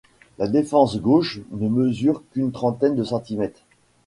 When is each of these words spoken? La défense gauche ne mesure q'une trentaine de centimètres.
La 0.39 0.47
défense 0.47 0.99
gauche 0.99 1.41
ne 1.51 1.69
mesure 1.69 2.23
q'une 2.31 2.51
trentaine 2.51 2.95
de 2.95 3.03
centimètres. 3.03 3.61